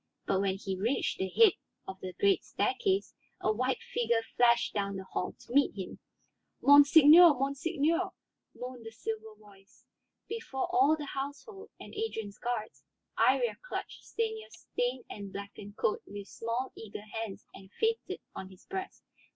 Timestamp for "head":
1.29-1.51